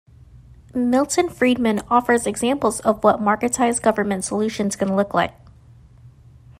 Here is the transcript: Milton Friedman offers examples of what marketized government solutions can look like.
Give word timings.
Milton 0.73 1.29
Friedman 1.29 1.77
offers 1.87 2.25
examples 2.25 2.79
of 2.79 3.03
what 3.03 3.21
marketized 3.21 3.83
government 3.83 4.23
solutions 4.23 4.75
can 4.75 4.95
look 4.95 5.13
like. 5.13 5.35